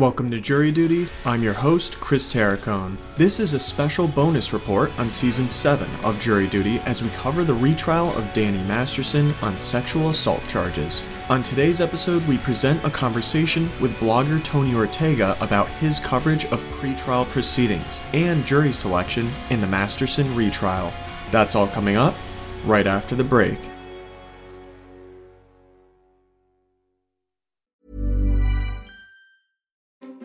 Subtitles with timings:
[0.00, 1.10] Welcome to Jury Duty.
[1.26, 2.96] I'm your host, Chris Terracone.
[3.16, 7.44] This is a special bonus report on Season 7 of Jury Duty as we cover
[7.44, 11.02] the retrial of Danny Masterson on sexual assault charges.
[11.28, 16.62] On today's episode, we present a conversation with blogger Tony Ortega about his coverage of
[16.70, 20.94] pretrial proceedings and jury selection in the Masterson retrial.
[21.30, 22.14] That's all coming up
[22.64, 23.58] right after the break.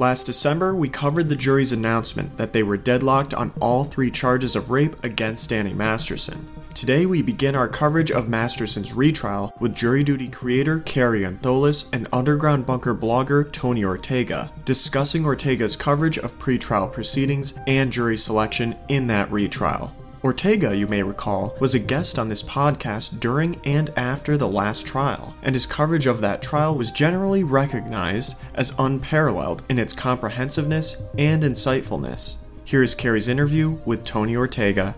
[0.00, 4.56] Last December, we covered the jury's announcement that they were deadlocked on all three charges
[4.56, 6.48] of rape against Danny Masterson.
[6.72, 12.08] Today, we begin our coverage of Masterson's retrial with Jury Duty creator Kary Antholis and
[12.14, 19.06] Underground Bunker blogger Tony Ortega, discussing Ortega's coverage of pretrial proceedings and jury selection in
[19.08, 19.92] that retrial.
[20.22, 24.84] Ortega, you may recall, was a guest on this podcast during and after the last
[24.84, 31.00] trial, and his coverage of that trial was generally recognized as unparalleled in its comprehensiveness
[31.16, 32.36] and insightfulness.
[32.64, 34.94] Here is Kary's interview with Tony Ortega.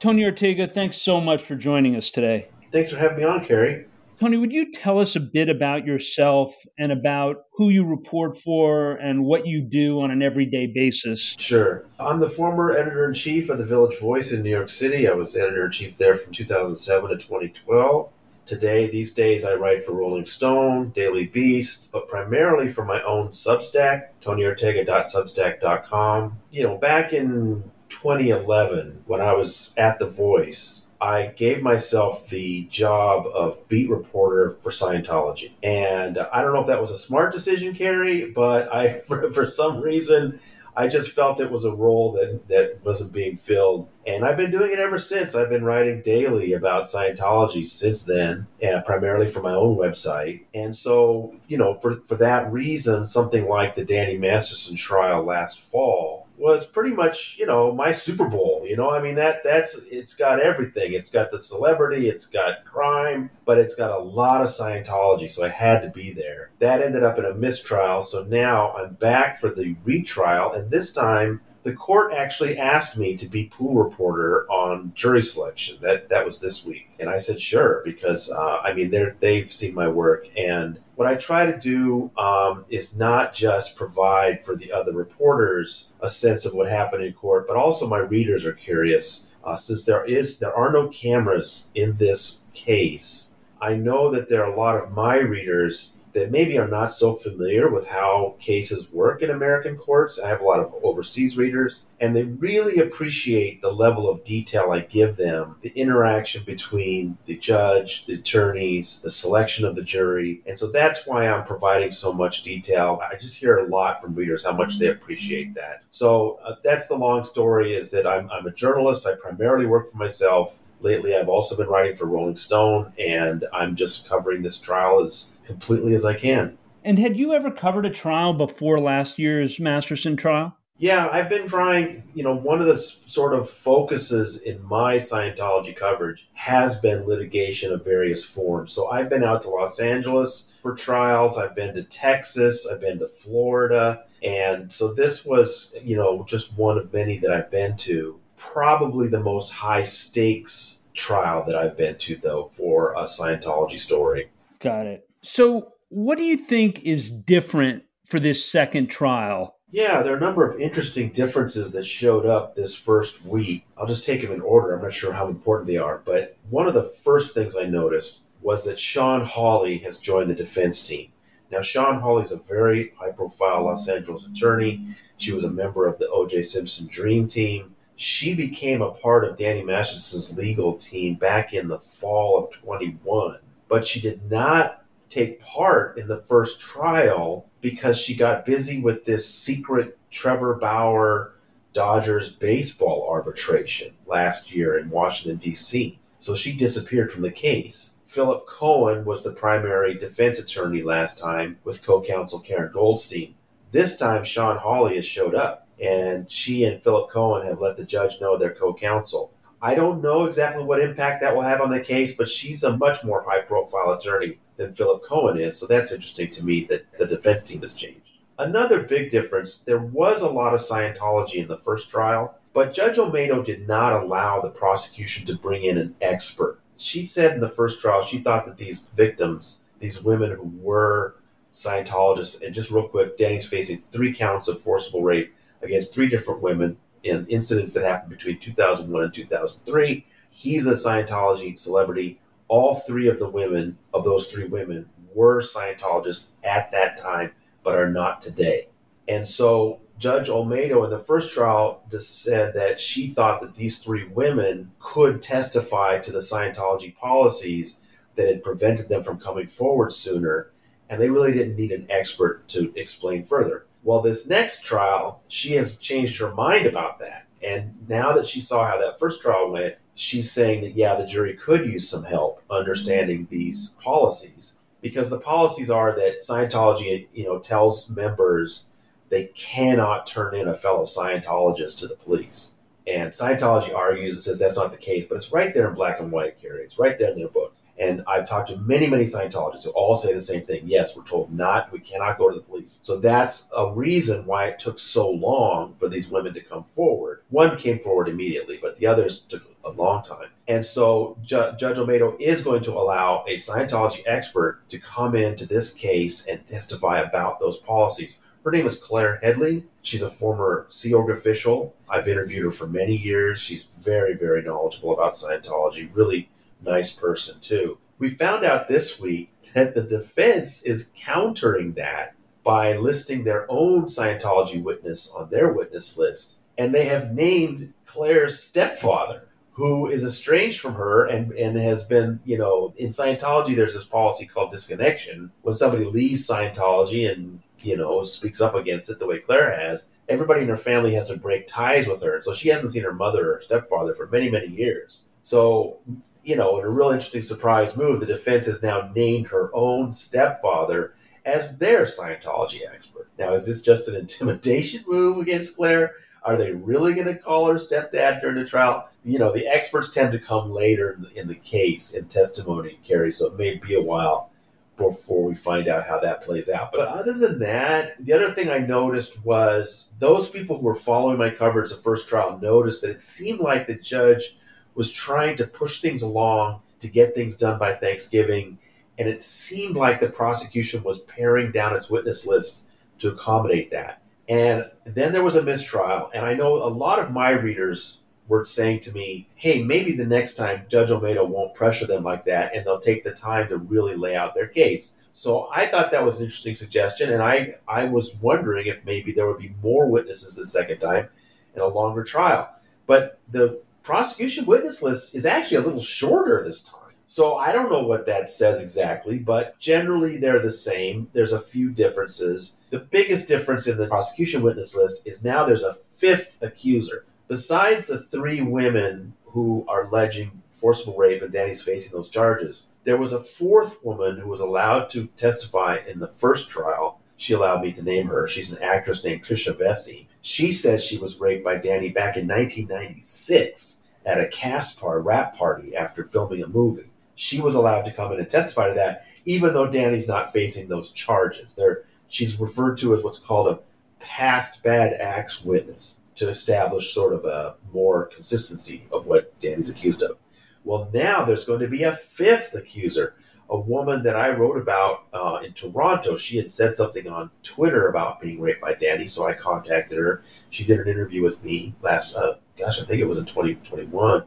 [0.00, 2.48] Tony Ortega, thanks so much for joining us today.
[2.72, 3.84] Thanks for having me on, Kary.
[4.20, 8.92] Tony, would you tell us a bit about yourself and about who you report for
[8.92, 11.34] and what you do on an everyday basis?
[11.38, 11.84] Sure.
[11.98, 15.08] I'm the former editor in chief of the Village Voice in New York City.
[15.08, 18.10] I was editor in chief there from 2007 to 2012.
[18.46, 23.28] Today, these days, I write for Rolling Stone, Daily Beast, but primarily for my own
[23.28, 26.38] Substack, tonyortega.substack.com.
[26.50, 32.64] You know, back in 2011, when I was at The Voice, I gave myself the
[32.64, 35.52] job of beat reporter for Scientology.
[35.62, 39.46] And I don't know if that was a smart decision, Kary, but I, for, for
[39.46, 40.40] some reason,
[40.76, 43.88] I just felt it was a role that, that wasn't being filled.
[44.06, 45.34] And I've been doing it ever since.
[45.34, 50.42] I've been writing daily about Scientology since then, and primarily for my own website.
[50.52, 55.60] And so, you know, for, for that reason, something like the Danny Masterson trial last
[55.60, 58.62] fall was pretty much, you know, my Super Bowl.
[58.64, 60.92] You know, I mean that that's it's got everything.
[60.92, 65.44] It's got the celebrity, it's got crime, but it's got a lot of Scientology, so
[65.44, 66.50] I had to be there.
[66.58, 70.92] That ended up in a mistrial, so now I'm back for the retrial, and this
[70.92, 75.78] time the court actually asked me to be pool reporter on jury selection.
[75.80, 79.50] That that was this week, and I said sure because uh, I mean they they've
[79.50, 84.54] seen my work, and what I try to do um, is not just provide for
[84.54, 88.52] the other reporters a sense of what happened in court, but also my readers are
[88.52, 89.26] curious.
[89.42, 94.44] Uh, since there is there are no cameras in this case, I know that there
[94.44, 98.90] are a lot of my readers that maybe are not so familiar with how cases
[98.92, 100.20] work in American courts.
[100.20, 104.70] I have a lot of overseas readers, and they really appreciate the level of detail
[104.70, 110.40] I give them, the interaction between the judge, the attorneys, the selection of the jury.
[110.46, 113.00] And so that's why I'm providing so much detail.
[113.02, 115.82] I just hear a lot from readers how much they appreciate that.
[115.90, 119.06] So uh, that's the long story is that I'm, I'm a journalist.
[119.06, 120.60] I primarily work for myself.
[120.80, 125.30] Lately, I've also been writing for Rolling Stone, and I'm just covering this trial as
[125.44, 126.58] completely as I can.
[126.84, 130.56] And had you ever covered a trial before last year's Masterson trial?
[130.76, 135.74] Yeah, I've been trying, you know, one of the sort of focuses in my Scientology
[135.74, 138.72] coverage has been litigation of various forms.
[138.72, 142.98] So I've been out to Los Angeles for trials, I've been to Texas, I've been
[142.98, 144.04] to Florida.
[144.22, 148.18] And so this was, you know, just one of many that I've been to.
[148.36, 154.30] Probably the most high stakes trial that I've been to, though, for a Scientology story.
[154.58, 155.08] Got it.
[155.24, 159.56] So, what do you think is different for this second trial?
[159.70, 163.64] Yeah, there are a number of interesting differences that showed up this first week.
[163.78, 164.74] I'll just take them in order.
[164.74, 168.20] I'm not sure how important they are, but one of the first things I noticed
[168.42, 171.10] was that Shawn Holley has joined the defense team.
[171.50, 174.86] Now, Shawn Holley is a very high profile Los Angeles attorney.
[175.16, 176.42] She was a member of the O.J.
[176.42, 177.74] Simpson Dream Team.
[177.96, 183.38] She became a part of Danny Masterson's legal team back in the fall of 21,
[183.68, 184.83] but she did not
[185.14, 191.34] take part in the first trial because she got busy with this secret Trevor Bauer
[191.72, 195.98] Dodgers baseball arbitration last year in Washington, D.C.
[196.18, 197.96] So she disappeared from the case.
[198.04, 203.34] Philip Cohen was the primary defense attorney last time with co counsel Karen Goldstein.
[203.70, 207.84] This time, Shawn Holley has showed up, and she and Philip Cohen have let the
[207.84, 209.32] judge know they're co counsel.
[209.60, 212.76] I don't know exactly what impact that will have on the case, but she's a
[212.76, 216.86] much more high profile attorney than Philip Cohen is, so that's interesting to me that
[216.98, 218.00] the defense team has changed.
[218.38, 222.96] Another big difference there was a lot of Scientology in the first trial, but Judge
[222.96, 226.58] Olmedo did not allow the prosecution to bring in an expert.
[226.76, 231.16] She said in the first trial she thought that these victims, these women who were
[231.52, 236.42] Scientologists, and just real quick, Danny's facing three counts of forcible rape against three different
[236.42, 240.04] women in incidents that happened between 2001 and 2003.
[240.30, 242.18] He's a Scientology celebrity.
[242.48, 247.32] All three of the women, of those three women, were Scientologists at that time
[247.62, 248.68] but are not today.
[249.08, 253.78] And so Judge Olmedo in the first trial just said that she thought that these
[253.78, 257.78] three women could testify to the Scientology policies
[258.16, 260.50] that had prevented them from coming forward sooner,
[260.88, 263.66] and they really didn't need an expert to explain further.
[263.82, 267.26] Well, this next trial, she has changed her mind about that.
[267.42, 271.06] And now that she saw how that first trial went, she's saying that, yeah, the
[271.06, 277.24] jury could use some help understanding these policies because the policies are that Scientology, you
[277.24, 278.64] know, tells members
[279.08, 282.52] they cannot turn in a fellow Scientologist to the police.
[282.86, 286.00] And Scientology argues and says that's not the case, but it's right there in black
[286.00, 286.64] and white, Kary.
[286.64, 287.54] It's right there in their book.
[287.78, 290.62] And I've talked to many, many Scientologists who all say the same thing.
[290.64, 292.80] Yes, we're told not, we cannot go to the police.
[292.82, 297.22] So that's a reason why it took so long for these women to come forward.
[297.30, 300.28] One came forward immediately, but the others took a long time.
[300.46, 305.46] And so Ju- Judge Olmedo is going to allow a Scientology expert to come into
[305.46, 308.18] this case and testify about those policies.
[308.44, 309.64] Her name is Claire Headley.
[309.80, 311.74] She's a former Sea Org official.
[311.88, 313.40] I've interviewed her for many years.
[313.40, 316.28] She's very, very knowledgeable about Scientology, really
[316.62, 317.78] nice person, too.
[317.98, 323.84] We found out this week that the defense is countering that by listing their own
[323.84, 326.38] Scientology witness on their witness list.
[326.58, 332.20] And they have named Claire's stepfather who is estranged from her and, and has been,
[332.24, 335.30] you know, in Scientology, there's this policy called disconnection.
[335.42, 339.86] When somebody leaves Scientology and, you know, speaks up against it the way Claire has,
[340.08, 342.20] everybody in her family has to break ties with her.
[342.20, 345.04] So she hasn't seen her mother or stepfather for many, many years.
[345.22, 345.78] So,
[346.24, 349.92] you know, in a real interesting surprise move, the defense has now named her own
[349.92, 350.94] stepfather
[351.24, 353.08] as their Scientology expert.
[353.18, 355.92] Now, is this just an intimidation move against Claire?
[356.22, 358.88] Are they really going to call her stepdad during the trial?
[359.04, 362.78] You know, the experts tend to come later in the, in the case in testimony,
[362.82, 364.30] Kary, so it may be a while
[364.76, 366.72] before we find out how that plays out.
[366.72, 371.18] But other than that, the other thing I noticed was those people who were following
[371.18, 374.36] my coverage of the first trial noticed that it seemed like the judge
[374.74, 378.58] was trying to push things along to get things done by Thanksgiving.
[378.98, 382.64] And it seemed like the prosecution was paring down its witness list
[382.98, 384.02] to accommodate that.
[384.28, 386.10] And then there was a mistrial.
[386.14, 390.06] And I know a lot of my readers were saying to me, hey, maybe the
[390.06, 393.58] next time Judge Olmedo won't pressure them like that and they'll take the time to
[393.58, 394.94] really lay out their case.
[395.12, 397.12] So I thought that was an interesting suggestion.
[397.12, 401.08] And I, I was wondering if maybe there would be more witnesses the second time
[401.54, 402.50] and a longer trial.
[402.86, 406.80] But the prosecution witness list is actually a little shorter this time.
[407.06, 411.08] So I don't know what that says exactly, but generally they're the same.
[411.12, 412.54] There's a few differences.
[412.70, 417.04] The biggest difference in the prosecution witness list is now there's a fifth accuser.
[417.28, 422.96] Besides the three women who are alleging forcible rape and Danny's facing those charges, there
[422.96, 427.00] was a fourth woman who was allowed to testify in the first trial.
[427.16, 428.26] She allowed me to name her.
[428.26, 430.08] She's an actress named Tricia Vessey.
[430.24, 435.76] She says she was raped by Danny back in 1996 at a Casper wrap party
[435.76, 436.88] after filming a movie.
[437.14, 440.66] She was allowed to come in and testify to that, even though Danny's not facing
[440.66, 441.54] those charges.
[441.54, 443.60] There, she's referred to as what's called a
[444.00, 450.00] past bad acts witness to establish sort of a more consistency of what Danny's accused
[450.00, 450.16] of.
[450.64, 453.14] Well, now there's going to be a fifth accuser,
[453.50, 456.16] a woman that I wrote about uh, in Toronto.
[456.16, 460.22] She had said something on Twitter about being raped by Danny, so I contacted her.
[460.50, 464.24] She did an interview with me last, uh, gosh, I think it was in 2021.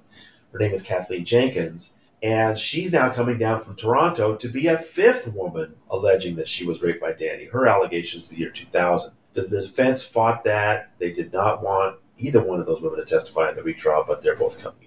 [0.51, 1.93] Her name is Kathleen Jenkins.
[2.23, 6.65] And she's now coming down from Toronto to be a fifth woman alleging that she
[6.65, 7.45] was raped by Danny.
[7.45, 9.13] Her allegations the year 2000.
[9.33, 10.89] The defense fought that.
[10.97, 14.23] They did not want either one of those women to testify in the retrial, but
[14.23, 14.86] they're both coming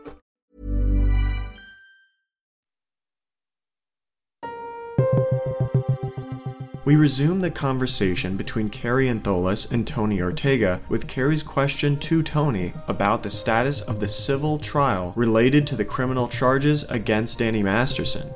[6.83, 12.73] We resume the conversation between Kary Antholis and Tony Ortega with Kary's question to Tony
[12.87, 18.33] about the status of the civil trial related to the criminal charges against Danny Masterson.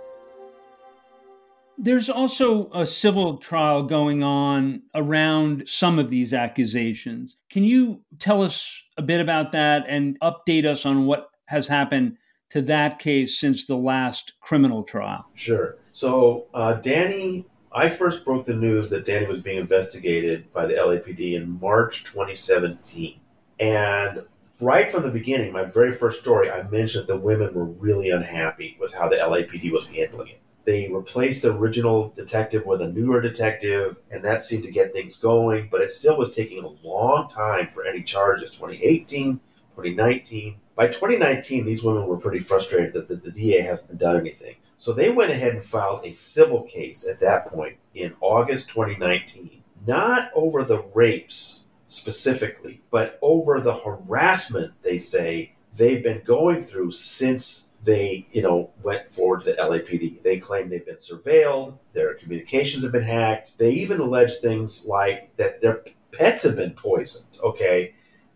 [1.80, 7.38] There's also a civil trial going on around some of these accusations.
[7.50, 12.18] Can you tell us a bit about that and update us on what has happened
[12.52, 15.26] to that case since the last criminal trial?
[15.34, 15.78] Sure.
[15.92, 17.46] So, uh, Danny,
[17.78, 22.06] I first broke the news that Danny was being investigated by the LAPD in March
[22.06, 23.20] 2017.
[23.60, 24.24] And
[24.62, 28.78] right from the beginning, my very first story, I mentioned the women were really unhappy
[28.80, 30.42] with how the LAPD was handling it.
[30.64, 35.18] They replaced the original detective with a newer detective, and that seemed to get things
[35.18, 39.42] going, but it still was taking a long time for any charges 2018,
[39.76, 40.62] 2019.
[40.78, 44.56] By 2019, these women were pretty frustrated that the, the DA hasn't done anything.
[44.78, 49.64] So they went ahead and filed a civil case at that point in August 2019,
[49.88, 56.92] not over the rapes specifically, but over the harassment they say they've been going through
[56.92, 60.24] since they, you know, went forward to the LAPD.
[60.24, 63.58] They claim they've been surveilled, their communications have been hacked.
[63.58, 67.40] They even allege things like that their pets have been poisoned.
[67.44, 67.94] Okay.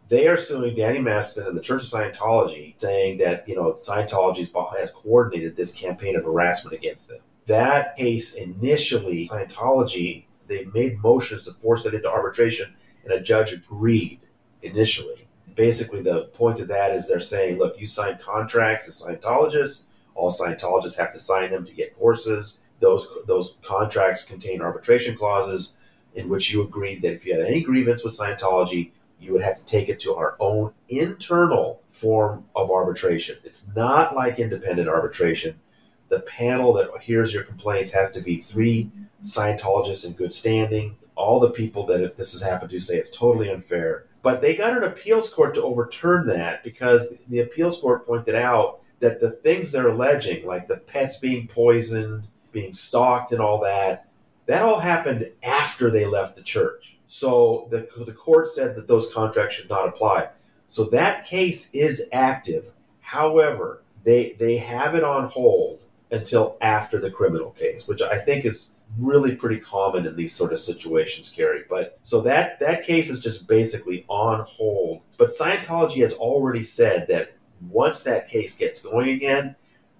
[0.09, 4.49] They are suing Danny Masterson and the Church of Scientology, saying that, you know, Scientology
[4.77, 7.19] has coordinated this campaign of harassment against them.
[7.45, 12.73] That case initially, Scientology, they made motions to force it into arbitration,
[13.03, 14.19] and a judge agreed
[14.61, 15.19] initially
[15.59, 19.87] basically the point of that is they're saying, look, you sign contracts as Scientologists.
[20.15, 22.59] All Scientologists have to sign them to get courses.
[22.79, 25.73] Those those contracts contain arbitration clauses
[26.15, 29.57] in which you agreed that if you had any grievance with Scientology, you would have
[29.57, 33.37] to take it to our own internal form of arbitration.
[33.43, 35.59] It's not like independent arbitration.
[36.07, 40.95] The panel that hears your complaints has to be three Scientologists in good standing.
[41.15, 44.05] All the people that this has happened to say it's totally unfair.
[44.21, 48.81] But they got an appeals court to overturn that because the appeals court pointed out
[48.99, 54.07] that the things they're alleging, like the pets being poisoned, being stalked, and all that,
[54.45, 56.97] that all happened after they left the church.
[57.11, 60.29] So the, the court said that those contracts should not apply.
[60.67, 62.71] So that case is active.
[63.01, 68.45] However, they they have it on hold until after the criminal case, which I think
[68.45, 71.63] is really pretty common in these sort of situations, Kary.
[71.67, 75.01] But so that that case is just basically on hold.
[75.17, 77.33] But Scientology has already said that
[77.71, 79.55] once that case gets going again,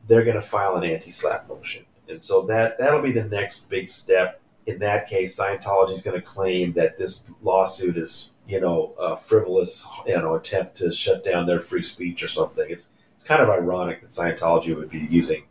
[0.05, 3.89] they're going to file an anti-SLAPP motion, and so that that'll be the next big
[3.89, 4.38] step.
[4.69, 9.17] In that case, Scientology is going to claim that this lawsuit is, you know, a
[9.17, 12.69] frivolous, you know, attempt to shut down their free speech or something.
[12.69, 15.43] It's it's kind of ironic that Scientology would be using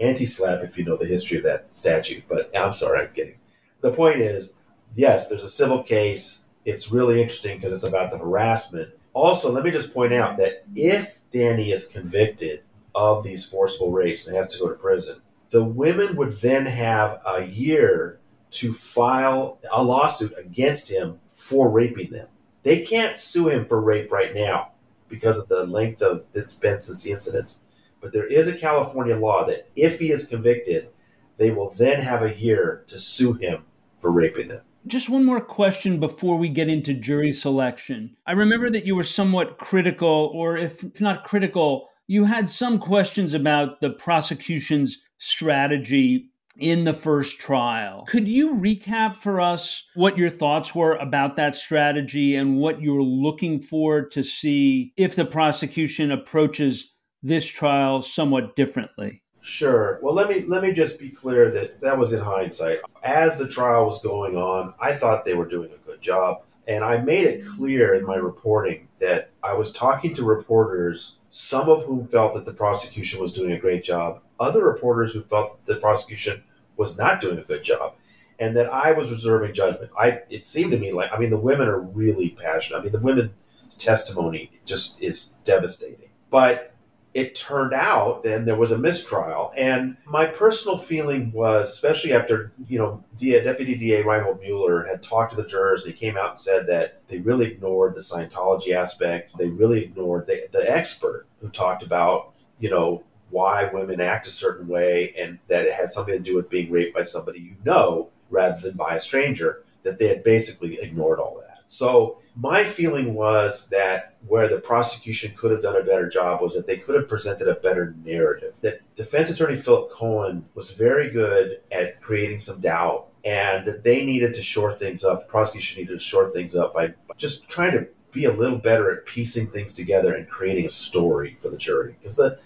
[0.00, 2.24] anti-SLAPP if you know the history of that statute.
[2.28, 3.36] But I'm sorry, I'm kidding.
[3.80, 4.52] The point is,
[4.94, 6.44] yes, there's a civil case.
[6.66, 8.90] It's really interesting because it's about the harassment.
[9.14, 12.62] Also, let me just point out that if Danny is convicted
[12.94, 17.20] of these forcible rapes and has to go to prison, the women would then have
[17.26, 18.17] a year
[18.50, 22.28] to file a lawsuit against him for raping them.
[22.62, 24.72] They can't sue him for rape right now
[25.08, 27.60] because of the length of it's been since the incidents.
[28.00, 30.88] But there is a California law that if he is convicted,
[31.36, 33.64] they will then have a year to sue him
[33.98, 34.62] for raping them.
[34.86, 38.16] Just one more question before we get into jury selection.
[38.26, 43.34] I remember that you were somewhat critical, or if not critical, you had some questions
[43.34, 48.04] about the prosecution's strategy in the first trial.
[48.08, 53.02] Could you recap for us what your thoughts were about that strategy and what you're
[53.02, 59.22] looking for to see if the prosecution approaches this trial somewhat differently?
[59.40, 59.98] Sure.
[60.02, 62.80] Well, let me let me just be clear that that was in hindsight.
[63.02, 66.84] As the trial was going on, I thought they were doing a good job, and
[66.84, 71.84] I made it clear in my reporting that I was talking to reporters, some of
[71.84, 75.72] whom felt that the prosecution was doing a great job, other reporters who felt that
[75.72, 76.42] the prosecution
[76.78, 77.94] was not doing a good job,
[78.38, 79.90] and that I was reserving judgment.
[79.98, 82.80] I it seemed to me like I mean the women are really passionate.
[82.80, 83.32] I mean the women's
[83.76, 86.74] testimony just is devastating, but
[87.14, 89.52] it turned out then there was a mistrial.
[89.56, 95.02] And my personal feeling was, especially after, you know, DA, Deputy DA Reinhold Mueller had
[95.02, 98.72] talked to the jurors, they came out and said that they really ignored the Scientology
[98.72, 99.36] aspect.
[99.38, 104.30] They really ignored the, the expert who talked about, you know, why women act a
[104.30, 107.56] certain way and that it has something to do with being raped by somebody you
[107.64, 111.58] know rather than by a stranger, that they had basically ignored all that.
[111.66, 116.54] So my feeling was that where the prosecution could have done a better job was
[116.54, 118.54] that they could have presented a better narrative.
[118.62, 124.04] That defense attorney Philip Cohen was very good at creating some doubt and that they
[124.04, 125.20] needed to shore things up.
[125.20, 128.90] The prosecution needed to shore things up by just trying to be a little better
[128.90, 131.96] at piecing things together and creating a story for the jury.
[132.00, 132.38] Because the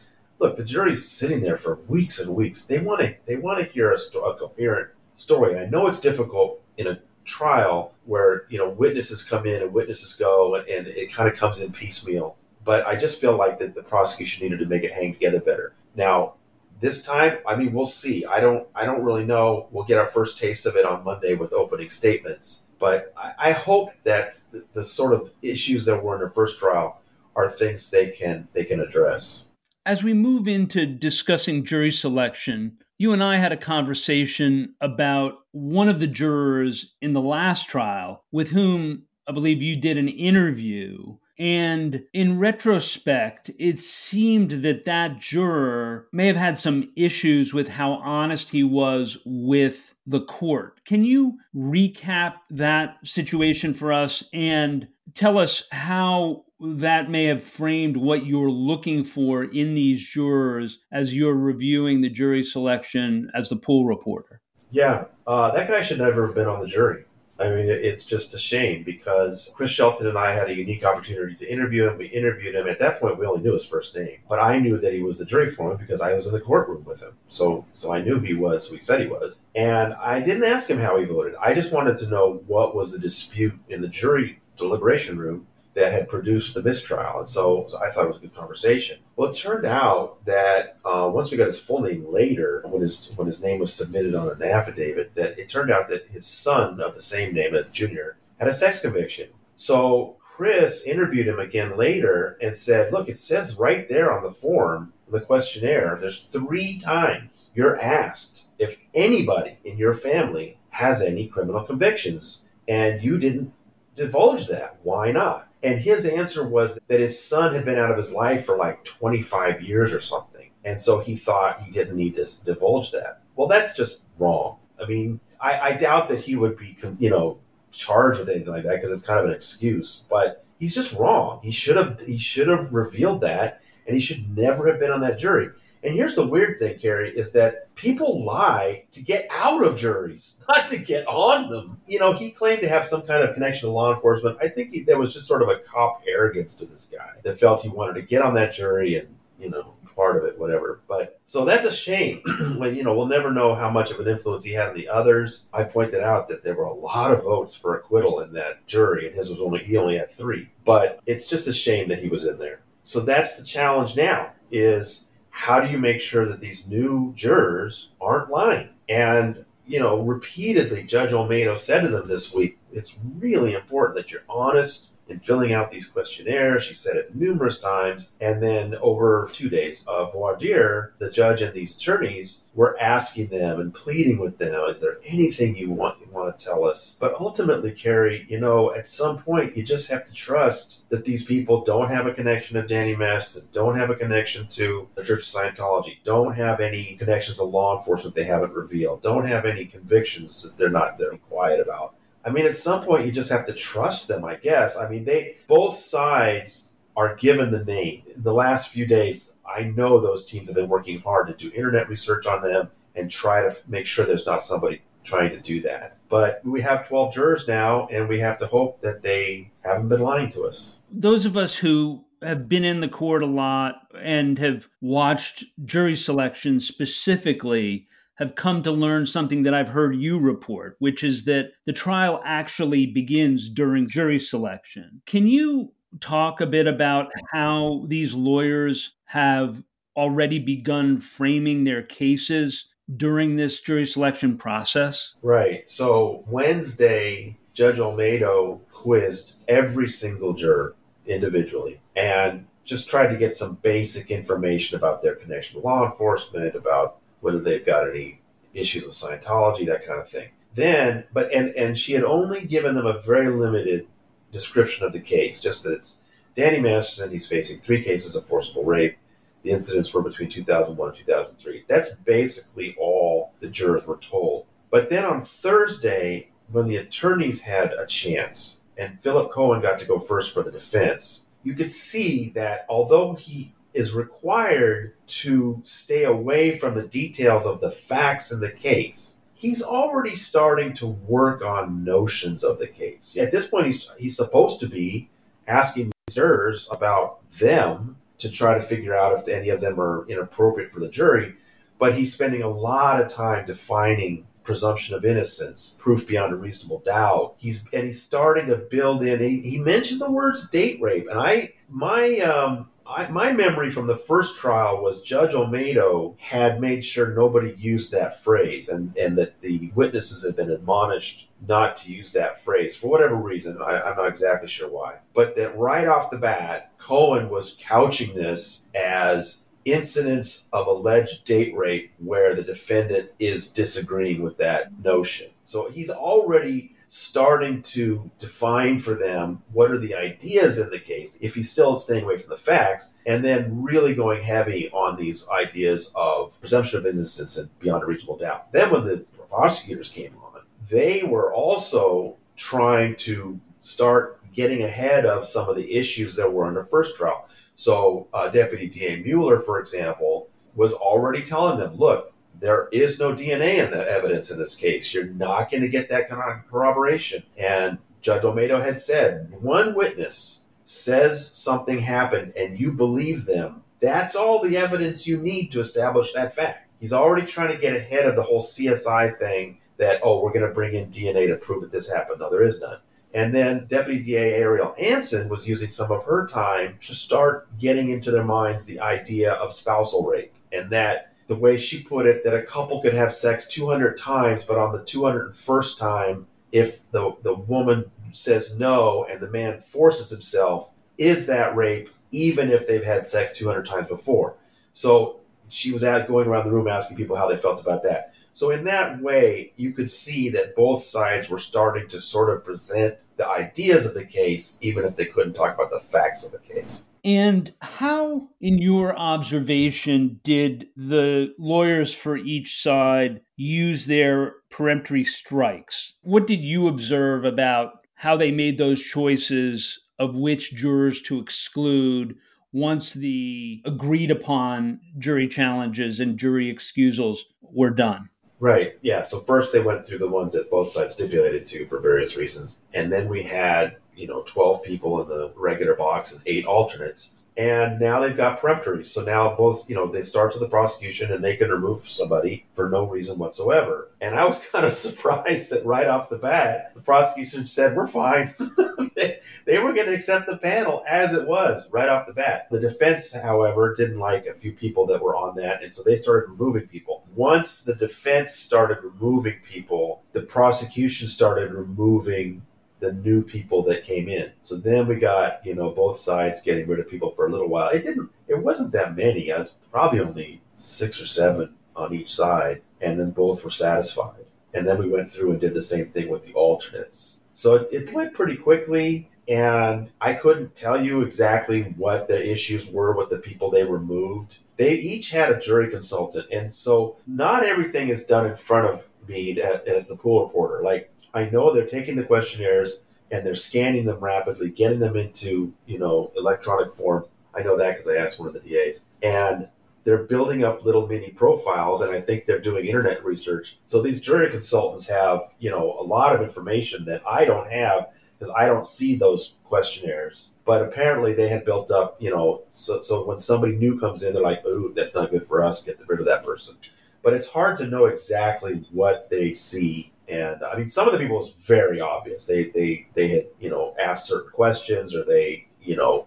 [0.42, 2.64] look, the jury's sitting there for weeks and weeks.
[2.64, 5.52] They want to they want to hear a, sto- a coherent story.
[5.52, 9.72] And I know it's difficult in a trial where you know witnesses come in and
[9.72, 12.36] witnesses go and, and it kind of comes in piecemeal.
[12.64, 15.74] But i just feel like that the prosecution needed to make it hang together better.
[15.94, 16.34] Now
[16.80, 18.26] this time i mean we'll see.
[18.26, 19.68] I don't i don't really know.
[19.70, 22.64] We'll get our first taste of it on monday with opening statements.
[22.80, 26.58] But i, I hope that the, the sort of issues that were in the first
[26.58, 27.00] trial
[27.36, 29.46] are things they can they can address
[29.84, 35.88] as we move into discussing jury selection you and I had a conversation about one
[35.88, 41.16] of the jurors in the last trial with whom I believe you did an interview.
[41.36, 47.94] And in retrospect, it seemed that that juror may have had some issues with how
[47.94, 50.80] honest he was with the court.
[50.84, 57.96] Can you recap that situation for us and tell us how that may have framed
[57.96, 63.56] what you're looking for in these jurors as you're reviewing the jury selection as the
[63.56, 64.40] pool reporter.
[64.70, 67.04] Yeah, uh, that guy should never have been on the jury.
[67.38, 71.34] I mean, it's just a shame because Chris Shelton and I had a unique opportunity
[71.36, 71.98] to interview him.
[71.98, 72.68] We interviewed him.
[72.68, 75.18] At that point, we only knew his first name, but I knew that he was
[75.18, 77.16] the jury foreman because I was in the courtroom with him.
[77.26, 79.40] So, so I knew he was who he said he was.
[79.56, 81.34] And I didn't ask him how he voted.
[81.40, 85.92] I just wanted to know what was the dispute in the jury deliberation room that
[85.92, 87.20] had produced the mistrial.
[87.20, 88.98] And so, I thought it was a good conversation.
[89.16, 93.10] Well, it turned out that uh, once we got his full name later, when his
[93.16, 96.80] when his name was submitted on an affidavit, that it turned out that his son
[96.80, 99.28] of the same name as Junior had a sex conviction.
[99.56, 104.30] So Chris interviewed him again later and said, "Look, it says right there on the
[104.30, 105.96] form, the questionnaire.
[105.98, 113.02] There's three times you're asked if anybody in your family has any criminal convictions, and
[113.02, 113.52] you didn't."
[113.94, 114.78] Divulge that.
[114.82, 115.48] Why not?
[115.62, 118.84] And his answer was that his son had been out of his life for like
[118.84, 120.50] 25 years or something.
[120.64, 123.22] And so he thought he didn't need to divulge that.
[123.36, 124.58] Well, that's just wrong.
[124.80, 127.38] I mean, I, I doubt that he would be, you know,
[127.70, 130.04] charged with anything like that because it's kind of an excuse.
[130.08, 131.40] But he's just wrong.
[131.42, 135.00] He should have he should have revealed that, and he should never have been on
[135.00, 135.50] that jury.
[135.84, 140.38] And here's the weird thing, Kary, is that people lie to get out of juries,
[140.48, 141.80] not to get on them.
[141.86, 144.38] You know, he claimed to have some kind of connection to law enforcement.
[144.40, 147.38] I think he, there was just sort of a cop arrogance to this guy that
[147.38, 150.80] felt he wanted to get on that jury and, you know, part of it, whatever.
[150.88, 152.22] But so that's a shame.
[152.58, 154.88] when you know, we'll never know how much of an influence he had on the
[154.88, 155.46] others.
[155.52, 159.06] I pointed out that there were a lot of votes for acquittal in that jury,
[159.06, 160.48] and his was only he only had three.
[160.64, 162.62] But it's just a shame that he was in there.
[162.82, 164.32] So that's the challenge now.
[164.50, 168.68] Is how do you make sure that these new jurors aren't lying?
[168.88, 174.12] And, you know, repeatedly, Judge Olmedo said to them this week, it's really important that
[174.12, 176.64] you're honest in filling out these questionnaires.
[176.64, 178.10] She said it numerous times.
[178.20, 183.28] And then over two days of voir dire, the judge and these attorneys were asking
[183.28, 186.96] them and pleading with them, is there anything you want want to tell us?
[186.98, 191.24] But ultimately, Kary, you know, at some point you just have to trust that these
[191.24, 195.20] people don't have a connection to Danny Mass, don't have a connection to the Church
[195.20, 199.64] of Scientology, don't have any connections to law enforcement they haven't revealed, don't have any
[199.64, 201.94] convictions that they're not they're quiet about.
[202.24, 204.76] I mean, at some point, you just have to trust them, I guess.
[204.76, 208.02] I mean, they both sides are given the name.
[208.14, 211.54] In the last few days, I know those teams have been working hard to do
[211.54, 215.60] internet research on them and try to make sure there's not somebody trying to do
[215.62, 215.96] that.
[216.12, 220.02] But we have 12 jurors now, and we have to hope that they haven't been
[220.02, 220.76] lying to us.
[220.90, 225.96] Those of us who have been in the court a lot and have watched jury
[225.96, 231.52] selection specifically have come to learn something that I've heard you report, which is that
[231.64, 235.00] the trial actually begins during jury selection.
[235.06, 239.62] Can you talk a bit about how these lawyers have
[239.96, 245.14] already begun framing their cases during this jury selection process?
[245.22, 245.70] Right.
[245.70, 250.74] So Wednesday, Judge Olmedo quizzed every single juror
[251.06, 251.80] individually.
[251.94, 256.98] And just tried to get some basic information about their connection to law enforcement, about
[257.20, 258.20] whether they've got any
[258.54, 260.30] issues with Scientology, that kind of thing.
[260.54, 263.86] Then, but and and she had only given them a very limited
[264.30, 265.98] description of the case, just that it's
[266.34, 267.10] Danny Masterson.
[267.10, 268.96] He's facing three cases of forcible rape.
[269.42, 271.64] The incidents were between 2001 and 2003.
[271.66, 274.46] That's basically all the jurors were told.
[274.70, 279.86] But then on Thursday, when the attorneys had a chance, and Philip Cohen got to
[279.86, 286.04] go first for the defense, you could see that although he is required to stay
[286.04, 291.44] away from the details of the facts in the case, he's already starting to work
[291.44, 293.16] on notions of the case.
[293.18, 295.10] At this point, he's, he's supposed to be
[295.46, 300.06] asking the jurors about them to try to figure out if any of them are
[300.08, 301.34] inappropriate for the jury,
[301.78, 306.80] but he's spending a lot of time defining presumption of innocence, proof beyond a reasonable
[306.80, 307.34] doubt.
[307.38, 309.20] He's and he's starting to build in.
[309.20, 313.86] He, he mentioned the words date rape, and I my um I, my memory from
[313.86, 319.16] the first trial was Judge Olmedo had made sure nobody used that phrase, and and
[319.18, 323.60] that the witnesses had been admonished not to use that phrase for whatever reason.
[323.62, 328.14] I, I'm not exactly sure why, but that right off the bat, Cohen was couching
[328.14, 335.30] this as incidents of alleged date rape where the defendant is disagreeing with that notion.
[335.44, 341.16] So he's already starting to define for them what are the ideas in the case
[341.22, 345.26] if he's still staying away from the facts and then really going heavy on these
[345.30, 348.52] ideas of presumption of innocence and beyond a reasonable doubt.
[348.52, 348.98] Then when the
[349.30, 355.74] prosecutors came on they were also trying to start getting ahead of some of the
[355.74, 357.26] issues that were in the first trial.
[357.56, 362.11] So, uh, Deputy DA Mueller, for example, was already telling them, look,
[362.42, 364.92] there is no DNA in the evidence in this case.
[364.92, 367.22] You're not going to get that kind of corroboration.
[367.38, 373.62] And Judge Olmedo had said, one witness says something happened and you believe them.
[373.80, 376.68] That's all the evidence you need to establish that fact.
[376.80, 380.46] He's already trying to get ahead of the whole CSI thing that, oh, we're going
[380.46, 382.18] to bring in DNA to prove that this happened.
[382.18, 382.78] No, there is none.
[383.14, 387.90] And then Deputy DA Ariel Anson was using some of her time to start getting
[387.90, 390.32] into their minds the idea of spousal rape.
[390.50, 394.44] And that the way she put it, that a couple could have sex 200 times,
[394.44, 400.10] but on the 201st time, if the, the woman says no and the man forces
[400.10, 404.36] himself, is that rape, even if they've had sex 200 times before?
[404.72, 408.14] So she was going around the room asking people how they felt about that.
[408.32, 412.44] So in that way, you could see that both sides were starting to sort of
[412.44, 416.32] present the ideas of the case, even if they couldn't talk about the facts of
[416.32, 416.82] the case.
[417.04, 425.94] And how, in your observation, did the lawyers for each side use their peremptory strikes?
[426.02, 432.16] What did you observe about how they made those choices of which jurors to exclude
[432.52, 438.08] once the agreed upon jury challenges and jury excusals were done?
[438.38, 438.76] Right.
[438.82, 439.02] Yeah.
[439.02, 442.58] So first they went through the ones that both sides stipulated to for various reasons.
[442.74, 447.10] And then we had, you know, 12 people in the regular box and eight alternates
[447.36, 448.84] and now they've got peremptory.
[448.84, 452.44] So now both, you know, they start with the prosecution and they can remove somebody
[452.52, 453.90] for no reason whatsoever.
[454.02, 457.86] And I was kind of surprised that right off the bat, the prosecution said, we're
[457.86, 458.34] fine.
[458.96, 462.48] they were going to accept the panel as it was right off the bat.
[462.50, 465.62] The defense, however, didn't like a few people that were on that.
[465.62, 467.04] And so they started removing people.
[467.14, 472.42] Once the defense started removing people, the prosecution started removing
[472.82, 474.30] the new people that came in.
[474.42, 477.48] So then we got, you know, both sides getting rid of people for a little
[477.48, 477.70] while.
[477.70, 479.32] It didn't, it wasn't that many.
[479.32, 484.24] I was probably only six or seven on each side, and then both were satisfied.
[484.52, 487.18] And then we went through and did the same thing with the alternates.
[487.32, 492.68] So it, it went pretty quickly, and I couldn't tell you exactly what the issues
[492.68, 494.38] were with the people they removed.
[494.56, 498.86] They each had a jury consultant, and so not everything is done in front of
[499.08, 500.62] me as the pool reporter.
[500.62, 505.52] Like I know they're taking the questionnaires and they're scanning them rapidly, getting them into
[505.66, 507.04] you know electronic form.
[507.34, 509.48] I know that because I asked one of the DAs, and
[509.84, 513.58] they're building up little mini profiles, and I think they're doing internet research.
[513.66, 517.92] So these jury consultants have you know a lot of information that I don't have
[518.18, 520.30] because I don't see those questionnaires.
[520.44, 524.12] But apparently they had built up, you know, so, so when somebody new comes in,
[524.12, 525.62] they're like, "Ooh, that's not good for us.
[525.62, 526.56] Get rid of that person."
[527.02, 530.98] But it's hard to know exactly what they see and I mean, some of the
[530.98, 532.26] people was very obvious.
[532.26, 536.06] They they they had you know asked certain questions, or they you know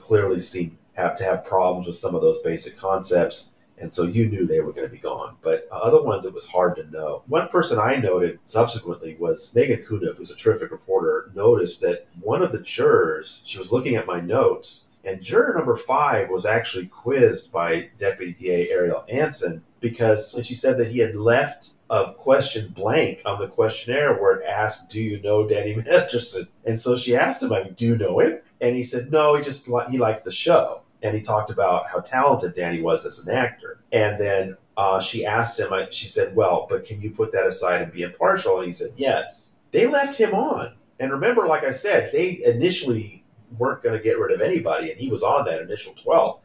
[0.00, 3.50] clearly seemed have to have problems with some of those basic concepts.
[3.78, 5.36] And so you knew they were going to be gone.
[5.42, 7.24] But other ones, it was hard to know.
[7.26, 12.42] One person I noted subsequently was Meghann Cuniff, who's a terrific reporter, noticed that one
[12.42, 16.86] of the jurors, she was looking at my notes, And juror number five was actually
[16.86, 22.14] quizzed by Deputy DA Ariel Anson because when she said that he had left a
[22.14, 26.96] question blank on the questionnaire where it asked, "Do you know Danny Masterson?" And so
[26.96, 29.98] she asked him, "I do you know him?" And he said, "No, he just he
[29.98, 33.80] liked the show." And he talked about how talented Danny was as an actor.
[33.90, 37.82] And then uh, she asked him, she said, "Well, but can you put that aside
[37.82, 40.74] and be impartial?" And he said, "Yes." They left him on.
[41.00, 43.24] And remember, like I said, they initially
[43.58, 46.40] weren't going to get rid of anybody, and he was on that initial 12.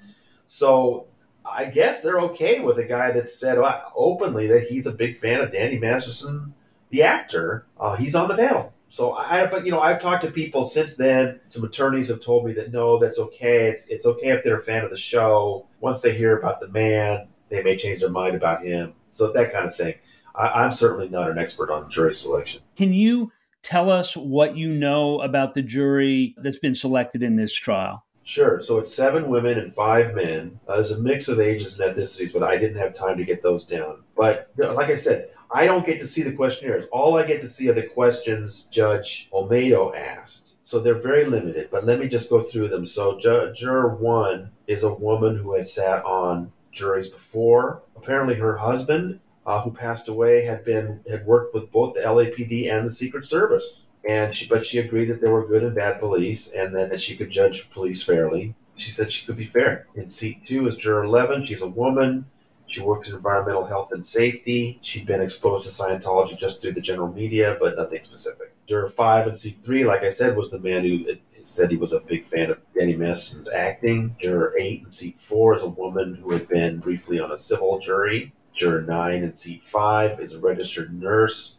[0.47, 1.07] So
[1.49, 5.17] I guess they're okay with a guy that said uh, openly that he's a big
[5.17, 6.53] fan of Danny Masterson,
[6.89, 7.65] the actor.
[7.79, 8.73] Uh, he's on the panel.
[8.89, 11.39] So I, but you know, I've talked to people since then.
[11.47, 13.67] Some attorneys have told me that no, that's okay.
[13.67, 15.67] It's it's okay if they're a fan of the show.
[15.81, 18.93] Once they hear about the man, they may change their mind about him.
[19.09, 19.95] So that kind of thing.
[20.35, 22.61] I, I'm certainly not an expert on jury selection.
[22.75, 23.31] Can you
[23.61, 28.05] tell us what you know about the jury that's been selected in this trial?
[28.27, 28.59] Sure.
[28.59, 30.59] So it's seven women and five men.
[30.67, 33.41] Uh, there's a mix of ages and ethnicities, but I didn't have time to get
[33.41, 34.03] those down.
[34.17, 36.89] But like I said, I don't get to see the questionnaires.
[36.91, 40.57] All I get to see are the questions Judge Olmedo asked.
[40.61, 42.85] So they're very limited, but let me just go through them.
[42.85, 47.81] So ju- juror one is a woman who has sat on juries before.
[47.95, 52.69] Apparently, her husband, uh, who passed away, had been had worked with both the LAPD
[52.69, 55.99] and the Secret Service and she but she agreed that there were good and bad
[55.99, 58.55] police and that she could judge police fairly.
[58.75, 59.87] She said she could be fair.
[59.95, 62.25] In seat two is juror 11 she's a woman.
[62.67, 64.77] She works in environmental health and safety.
[64.81, 68.53] She'd been exposed to scientology just through the general media but nothing specific.
[68.65, 71.05] Juror five in seat three like i said was the man who
[71.43, 74.15] said he was a big fan of danny masterson's acting.
[74.21, 77.77] Juror eight in seat four is a woman who had been briefly on a civil
[77.79, 78.31] jury.
[78.55, 81.57] Juror nine in seat five is a registered nurse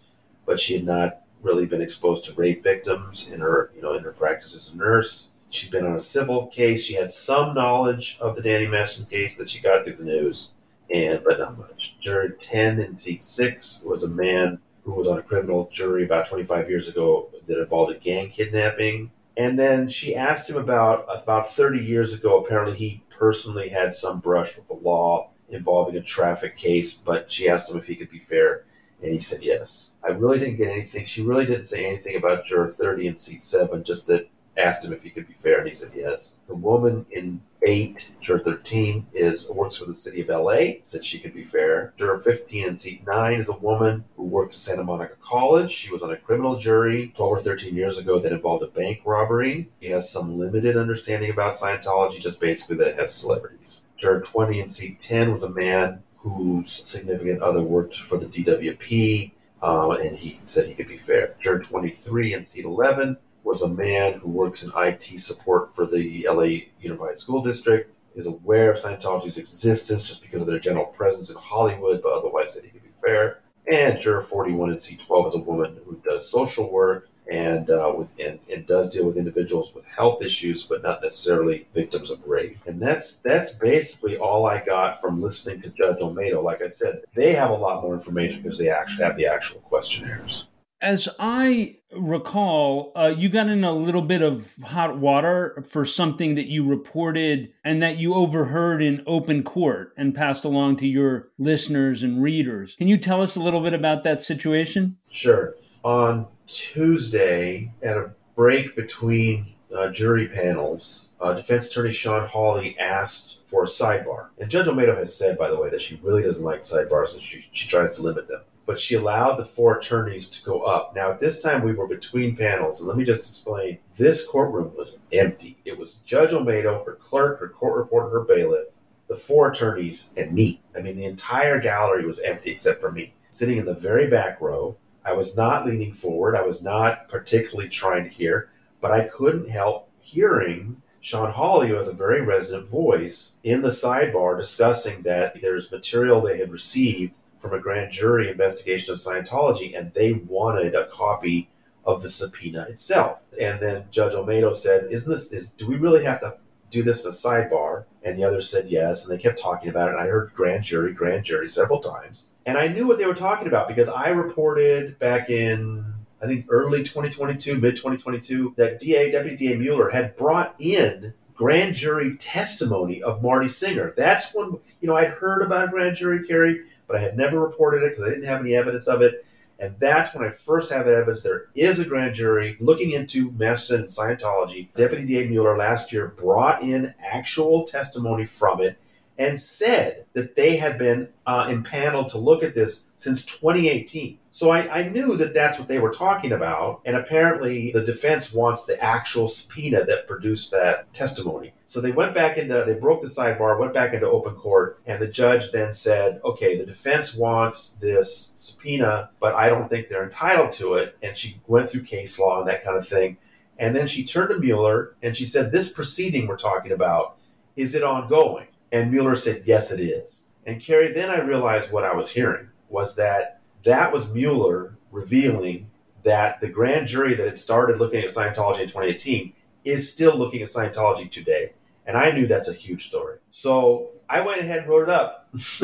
[0.48, 4.02] but she had not really been exposed to rape victims in her, you know, in
[4.02, 5.28] her practice as a nurse.
[5.50, 6.84] She'd been on a civil case.
[6.84, 10.50] She had some knowledge of the Danny Masterson case that she got through the news,
[10.92, 11.96] and but not much.
[12.00, 16.26] Jury 10 in seat 6 was a man who was on a criminal jury about
[16.26, 19.10] 25 years ago that involved a gang kidnapping.
[19.36, 22.42] And then she asked him about about 30 years ago.
[22.42, 27.48] Apparently, he personally had some brush with the law involving a traffic case, but she
[27.48, 28.64] asked him if he could be fair
[29.02, 29.92] and he said yes.
[30.02, 31.04] I really didn't get anything.
[31.04, 34.92] She really didn't say anything about juror 30 in seat 7, just that asked him
[34.92, 36.36] if he could be fair, and he said yes.
[36.48, 41.18] The woman in 8, juror 13, is works for the city of LA, said she
[41.18, 41.92] could be fair.
[41.96, 45.70] Juror 15 in seat 9 is a woman who works at Santa Monica College.
[45.70, 49.00] She was on a criminal jury 12 or 13 years ago that involved a bank
[49.04, 49.68] robbery.
[49.80, 53.82] She has some limited understanding about Scientology, just basically that it has celebrities.
[53.96, 59.32] Juror 20 in seat 10 was a man whose significant other worked for the DWP,
[59.62, 61.34] um, and he said he could be fair.
[61.40, 66.26] Juror 23 in seat 11 was a man who works in IT support for the
[66.28, 71.30] LA Unified School District, is aware of Scientology's existence just because of their general presence
[71.30, 73.40] in Hollywood, but otherwise said he could be fair.
[73.70, 77.92] And juror 41 in seat 12 is a woman who does social work and uh,
[77.96, 82.26] with and, and, does deal with individuals with health issues, but not necessarily victims of
[82.26, 82.56] rape.
[82.66, 86.42] And that's that's basically all I got from listening to Judge Olmedo.
[86.42, 89.60] Like I said, they have a lot more information because they actually have the actual
[89.60, 90.46] questionnaires.
[90.80, 96.36] As I recall, uh, you got in a little bit of hot water for something
[96.36, 101.30] that you reported and that you overheard in open court and passed along to your
[101.36, 102.76] listeners and readers.
[102.76, 104.98] Can you tell us a little bit about that situation?
[105.10, 105.56] Sure.
[105.84, 113.46] On Tuesday, at a break between uh, jury panels, uh, defense attorney Shawn Holley asked
[113.46, 114.28] for a sidebar.
[114.38, 117.22] And Judge Olmedo has said, by the way, that she really doesn't like sidebars and
[117.22, 118.42] she, she tries to limit them.
[118.66, 120.94] But she allowed the four attorneys to go up.
[120.94, 122.80] Now, at this time, we were between panels.
[122.80, 125.58] And let me just explain this courtroom was empty.
[125.64, 128.66] It was Judge Olmedo, her clerk, her court reporter, her bailiff,
[129.08, 130.60] the four attorneys, and me.
[130.76, 134.40] I mean, the entire gallery was empty except for me, sitting in the very back
[134.40, 134.76] row
[135.08, 136.36] I was not leaning forward.
[136.36, 141.76] I was not particularly trying to hear, but I couldn't help hearing Shawn Holley, who
[141.76, 147.14] has a very resonant voice, in the sidebar discussing that there's material they had received
[147.38, 151.48] from a grand jury investigation of Scientology, and they wanted a copy
[151.86, 153.22] of the subpoena itself.
[153.40, 155.32] And then Judge Olmedo said, "Isn't this?
[155.32, 156.36] Is do we really have to
[156.70, 159.88] do this in a sidebar?" And the others said yes, and they kept talking about
[159.88, 159.92] it.
[159.92, 162.28] And I heard grand jury, grand jury several times.
[162.46, 165.84] And I knew what they were talking about because I reported back in,
[166.22, 171.74] I think, early 2022, mid 2022, that DA, Deputy DA Mueller had brought in grand
[171.74, 173.94] jury testimony of Marty Singer.
[173.96, 177.38] That's when, you know, I'd heard about a grand jury, Kary, but I had never
[177.38, 179.24] reported it because I didn't have any evidence of it.
[179.60, 183.80] And that's when I first have evidence there is a grand jury looking into Masterson
[183.80, 184.68] and Scientology.
[184.74, 188.78] Deputy DA Mueller last year brought in actual testimony from it
[189.18, 194.18] and said that they had been uh, impaneled to look at this since 2018.
[194.38, 196.82] So I, I, knew that that's what they were talking about.
[196.86, 201.52] And apparently, the defense wants the actual subpoena that produced that testimony.
[201.66, 205.02] So they went back into, they broke the sidebar, went back into open court, and
[205.02, 210.04] the judge then said, okay, the defense wants this subpoena, but I don't think they're
[210.04, 210.96] entitled to it.
[211.02, 213.16] And she went through case law and that kind of thing.
[213.58, 217.16] And then she turned to Mueller and she said, this proceeding we're talking about,
[217.56, 218.46] is it ongoing?
[218.70, 220.28] And Mueller said, yes, it is.
[220.46, 225.70] And Kary, then I realized what I was hearing was that that was Mueller revealing
[226.04, 229.32] that the grand jury that had started looking at Scientology in 2018
[229.64, 231.52] is still looking at Scientology today.
[231.86, 233.18] And I knew that's a huge story.
[233.30, 235.34] So I went ahead and wrote it up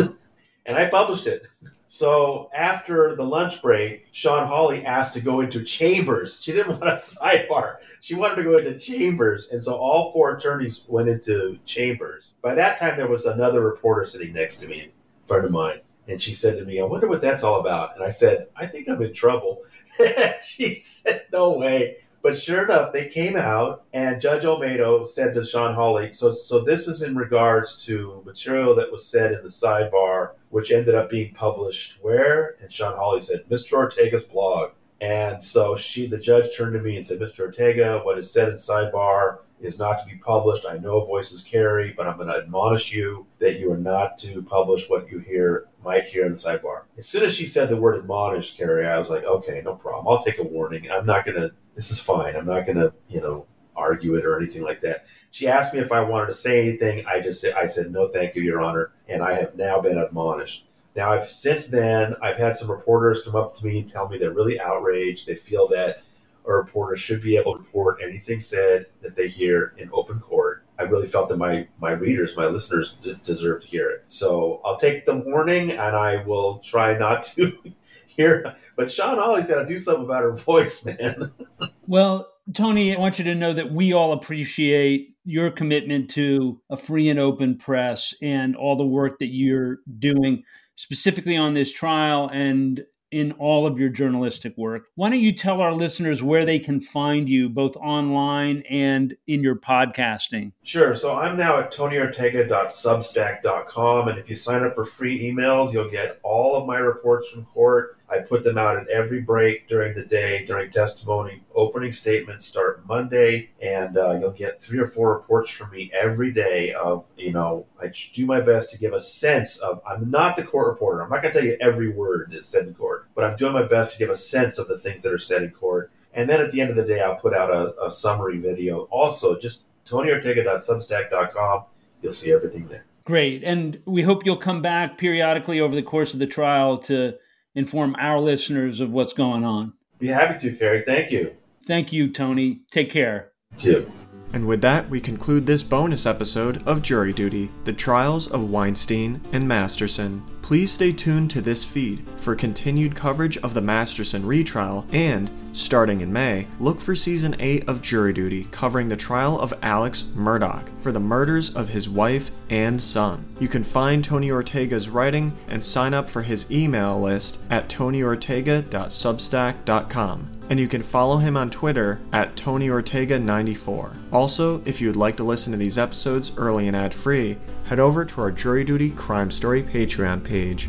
[0.66, 1.44] and I published it.
[1.86, 6.42] So after the lunch break, Shawn Holley asked to go into chambers.
[6.42, 7.76] She didn't want a sidebar.
[8.00, 9.48] She wanted to go into chambers.
[9.50, 12.32] And so all four attorneys went into chambers.
[12.42, 14.90] By that time, there was another reporter sitting next to me,
[15.24, 15.80] a friend of mine.
[16.06, 17.94] And she said to me, I wonder what that's all about.
[17.94, 19.62] And I said, I think I'm in trouble.
[20.42, 21.96] she said, No way.
[22.24, 26.60] But sure enough, they came out, and Judge Olmedo said to Shawn Holley, so, so
[26.60, 31.10] this is in regards to material that was said in the sidebar, which ended up
[31.10, 32.56] being published where?
[32.62, 33.74] And Shawn Holley said, Mr.
[33.74, 34.70] Ortega's blog.
[35.02, 37.40] And so she, the judge turned to me and said, Mr.
[37.40, 40.64] Ortega, what is said in sidebar is not to be published.
[40.66, 44.42] I know voices carry, but I'm going to admonish you that you are not to
[44.42, 46.82] publish what you hear might hear in the sidebar.
[46.98, 50.08] As soon as she said the word admonished, Kary, I was like, okay, no problem.
[50.08, 50.90] I'll take a warning.
[50.90, 51.52] I'm not going to.
[51.74, 52.36] This is fine.
[52.36, 55.06] I'm not going to, you know, argue it or anything like that.
[55.30, 57.04] She asked me if I wanted to say anything.
[57.06, 58.92] I just said, I said, no, thank you, Your Honor.
[59.08, 60.66] And I have now been admonished.
[60.94, 64.30] Now, I've since then, I've had some reporters come up to me, tell me they're
[64.30, 65.26] really outraged.
[65.26, 66.02] They feel that
[66.46, 70.53] a reporter should be able to report anything said that they hear in open court.
[70.84, 74.04] I really felt that my my readers, my listeners, d- deserve to hear it.
[74.06, 77.52] So I'll take the warning, and I will try not to
[78.06, 78.54] hear.
[78.76, 81.32] But Shawn Holley's got to do something about her voice, man.
[81.86, 86.76] well, Tony, I want you to know that we all appreciate your commitment to a
[86.76, 90.44] free and open press and all the work that you're doing
[90.76, 94.88] specifically on this trial and in all of your journalistic work.
[94.96, 99.40] Why don't you tell our listeners where they can find you, both online and in
[99.42, 100.50] your podcasting?
[100.64, 100.96] Sure.
[100.96, 104.08] So I'm now at tonyortega.substack.com.
[104.08, 107.44] And if you sign up for free emails, you'll get all of my reports from
[107.44, 111.42] court I put them out at every break during the day, during testimony.
[111.54, 116.32] Opening statements start Monday, and uh, you'll get three or four reports from me every
[116.32, 116.72] day.
[116.72, 119.80] Of you know, I do my best to give a sense of.
[119.86, 121.02] I'm not the court reporter.
[121.02, 123.52] I'm not going to tell you every word that's said in court, but I'm doing
[123.52, 125.90] my best to give a sense of the things that are said in court.
[126.12, 128.82] And then at the end of the day, I'll put out a, a summary video.
[128.90, 131.64] Also, just TonyOrtega.substack.com.
[132.02, 132.84] You'll see everything there.
[133.04, 133.42] Great.
[133.44, 137.14] And we hope you'll come back periodically over the course of the trial to
[137.54, 139.72] inform our listeners of what's going on.
[139.98, 140.82] Be happy to, Kary.
[140.86, 141.32] Thank you.
[141.66, 142.60] Thank you, Tony.
[142.70, 143.32] Take care.
[143.56, 143.90] Too.
[144.32, 149.20] And with that, we conclude this bonus episode of Jury Duty The Trials of Weinstein
[149.32, 150.24] and Masterson.
[150.42, 156.00] Please stay tuned to this feed for continued coverage of the Masterson retrial and, starting
[156.00, 160.68] in May, look for season 8 of Jury Duty covering the trial of Alex Murdaugh
[160.82, 163.24] for the murders of his wife and son.
[163.40, 170.28] You can find Tony Ortega's writing and sign up for his email list at tonyortega.substack.com
[170.50, 173.96] and you can follow him on Twitter at TonyOrtega94.
[174.12, 177.80] Also, if you would like to listen to these episodes early and ad free, head
[177.80, 180.68] over to our Jury Duty Crime Story Patreon page.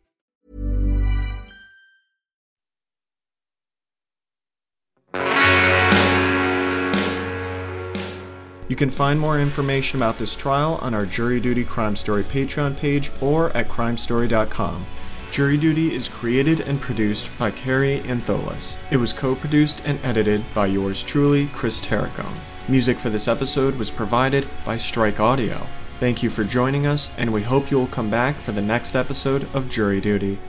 [8.71, 12.77] You can find more information about this trial on our Jury Duty Crime Story Patreon
[12.77, 14.85] page or at crimestory.com.
[15.29, 18.77] Jury Duty is created and produced by Kary Antholis.
[18.89, 22.37] It was co produced and edited by yours truly, Chris Terracone.
[22.69, 25.67] Music for this episode was provided by Strike Audio.
[25.99, 28.95] Thank you for joining us, and we hope you will come back for the next
[28.95, 30.39] episode of Jury Duty.